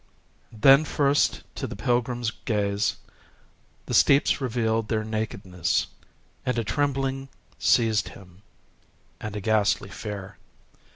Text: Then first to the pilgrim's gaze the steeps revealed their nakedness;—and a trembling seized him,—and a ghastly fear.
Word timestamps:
Then 0.51 0.83
first 0.83 1.43
to 1.53 1.67
the 1.67 1.75
pilgrim's 1.75 2.31
gaze 2.31 2.97
the 3.85 3.93
steeps 3.93 4.41
revealed 4.41 4.87
their 4.87 5.03
nakedness;—and 5.03 6.57
a 6.57 6.63
trembling 6.63 7.29
seized 7.59 8.07
him,—and 8.09 9.35
a 9.35 9.41
ghastly 9.41 9.89
fear. 9.89 10.37